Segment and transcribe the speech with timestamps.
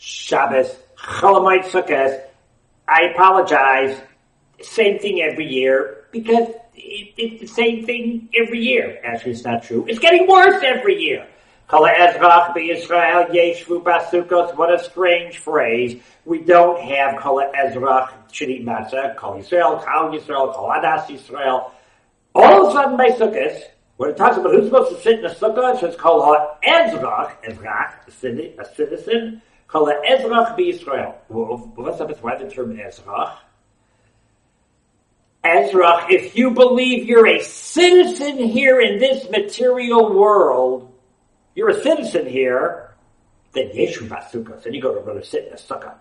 [0.00, 2.22] Shabbos, Chol Hamoed Sukkot.
[2.88, 4.00] I apologize.
[4.62, 8.98] Same thing every year because it, it's the same thing every year.
[9.04, 9.84] Actually, it's not true.
[9.86, 11.26] It's getting worse every year.
[11.68, 11.90] What
[14.72, 16.02] a strange phrase.
[16.24, 21.70] We don't have Kol Ezrach Shini Matzah, Kol Yisrael, Kol Yisrael, Kol Adas Yisrael.
[22.34, 23.62] All of a sudden, by Sukkot,
[23.98, 26.22] when it talks about who's supposed to sit in the sukkah, it says Kol
[26.64, 31.14] Ezrach, Ezrach, a citizen, Kol Ezrach B'Yisrael.
[31.28, 33.36] What's up with why the term Ezrach?
[35.44, 40.92] Ezra, if you believe you're a citizen here in this material world,
[41.54, 42.94] you're a citizen here,
[43.52, 45.94] then Yeshvu Basukkos, and you go to brother sit in a sukkah.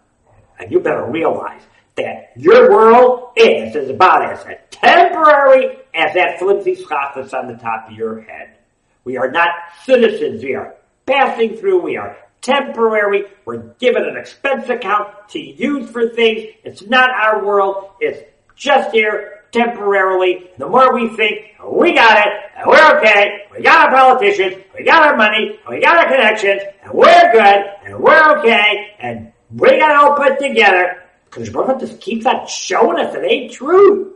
[0.59, 1.61] And you better realize
[1.95, 7.55] that your world is as about as temporary as that flimsy scarf that's on the
[7.55, 8.57] top of your head.
[9.05, 9.49] We are not
[9.85, 10.43] citizens.
[10.43, 10.75] We are
[11.05, 11.81] passing through.
[11.81, 13.25] We are temporary.
[13.45, 16.53] We're given an expense account to use for things.
[16.63, 17.91] It's not our world.
[17.99, 18.23] It's
[18.55, 20.49] just here temporarily.
[20.57, 24.83] The more we think, we got it, and we're okay, we got our politicians, we
[24.83, 29.79] got our money, we got our connections, and we're good, and we're okay, and we
[29.79, 34.13] got it all put together, because Baruch just keeps on showing us it ain't true.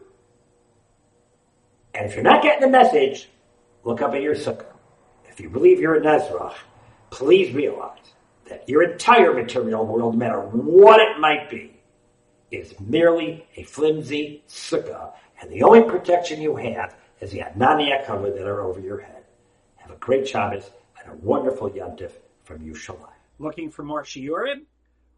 [1.96, 3.30] And if you're not getting the message,
[3.84, 4.66] look up at your sukkah.
[5.30, 6.54] If you believe you're a Nezrach,
[7.14, 8.00] please realize
[8.46, 11.80] that your entire material world, no matter what it might be,
[12.50, 18.36] is merely a flimsy sukkah, and the only protection you have is the Ananei Kavod
[18.36, 19.24] that are over your head.
[19.76, 23.10] Have a great Shabbos and a wonderful Yontif from Yerushalayim.
[23.38, 24.64] Looking for more Shiurim?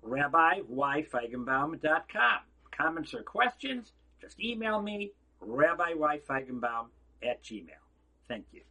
[0.05, 2.39] RabbiYFeigenbaum.com.
[2.71, 3.93] Comments or questions?
[4.21, 5.11] Just email me,
[5.45, 6.87] RabbiYFeigenbaum
[7.23, 7.69] at gmail.
[8.27, 8.61] Thank you.